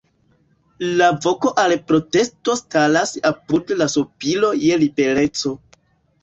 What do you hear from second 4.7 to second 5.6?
libereco.